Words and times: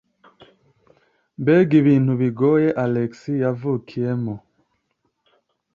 Mbega 1.41 1.73
ibintu 1.81 2.11
bigoye 2.21 2.69
Alex 2.85 3.11
yavukiyemo. 3.43 4.35